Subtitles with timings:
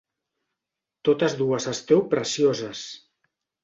[1.11, 2.85] Totes dues esteu precioses...